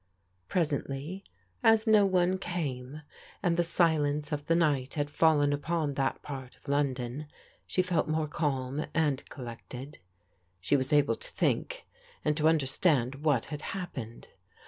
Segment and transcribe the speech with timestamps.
[0.47, 1.23] Presently,
[1.61, 3.03] as no one came,
[3.43, 7.27] and the silence of the ni^t had fallen upon that part of London,
[7.67, 9.99] she fek more calm and collected.
[10.59, 11.85] She was aUe to think
[12.25, 14.29] and to understand what had happened.